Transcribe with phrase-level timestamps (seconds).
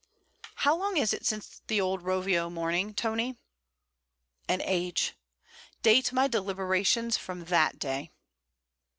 [0.55, 3.35] 'How long is it since the old Rovio morning, Tony?'
[4.49, 5.13] 'An age.'
[5.83, 8.09] 'Date my deliberations from that day.'